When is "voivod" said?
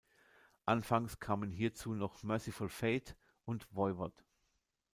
3.75-4.25